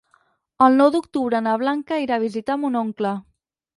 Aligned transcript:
El 0.67 0.77
nou 0.77 0.87
d'octubre 0.95 1.41
na 1.49 1.53
Blanca 1.65 2.01
irà 2.07 2.17
a 2.19 2.25
visitar 2.25 2.57
mon 2.63 2.81
oncle. 2.85 3.13